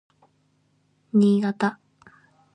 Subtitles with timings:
[1.13, 1.77] 新潟